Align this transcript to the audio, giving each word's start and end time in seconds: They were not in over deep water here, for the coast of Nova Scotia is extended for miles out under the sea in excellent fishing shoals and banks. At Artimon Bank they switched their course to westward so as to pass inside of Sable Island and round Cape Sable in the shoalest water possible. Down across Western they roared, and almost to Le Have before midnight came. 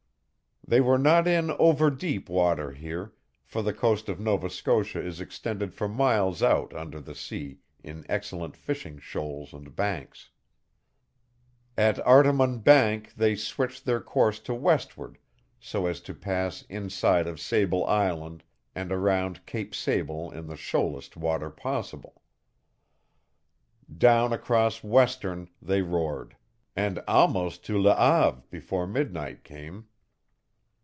They 0.67 0.79
were 0.79 0.99
not 0.99 1.27
in 1.27 1.51
over 1.59 1.89
deep 1.89 2.29
water 2.29 2.71
here, 2.71 3.13
for 3.43 3.61
the 3.61 3.73
coast 3.73 4.07
of 4.07 4.21
Nova 4.21 4.49
Scotia 4.49 5.01
is 5.03 5.19
extended 5.19 5.73
for 5.73 5.89
miles 5.89 6.41
out 6.41 6.73
under 6.73 7.01
the 7.01 7.15
sea 7.15 7.59
in 7.83 8.05
excellent 8.07 8.55
fishing 8.55 8.97
shoals 8.97 9.51
and 9.51 9.75
banks. 9.75 10.29
At 11.77 11.97
Artimon 12.05 12.59
Bank 12.59 13.13
they 13.15 13.35
switched 13.35 13.83
their 13.83 13.99
course 13.99 14.39
to 14.41 14.53
westward 14.53 15.17
so 15.59 15.87
as 15.87 15.99
to 16.01 16.13
pass 16.13 16.61
inside 16.69 17.27
of 17.27 17.39
Sable 17.41 17.85
Island 17.85 18.41
and 18.73 18.91
round 19.03 19.45
Cape 19.45 19.75
Sable 19.75 20.31
in 20.31 20.47
the 20.47 20.55
shoalest 20.55 21.17
water 21.17 21.49
possible. 21.49 22.21
Down 23.93 24.31
across 24.31 24.85
Western 24.85 25.49
they 25.61 25.81
roared, 25.81 26.37
and 26.77 26.99
almost 27.09 27.65
to 27.65 27.77
Le 27.81 27.93
Have 27.95 28.49
before 28.49 28.87
midnight 28.87 29.43
came. 29.43 29.87